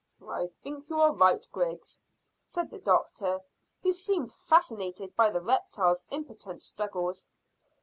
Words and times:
"I 0.27 0.47
think 0.63 0.89
you 0.89 0.99
are 0.99 1.13
right, 1.13 1.47
Griggs," 1.51 2.01
said 2.43 2.71
the 2.71 2.79
doctor, 2.79 3.39
who 3.83 3.93
seemed 3.93 4.31
fascinated 4.33 5.15
by 5.15 5.29
the 5.29 5.41
reptile's 5.41 6.03
impotent 6.09 6.63
struggles. 6.63 7.27